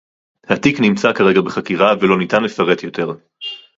[0.49, 3.11] התיק נמצא כרגע בחקירה ולא ניתן לפרט יותר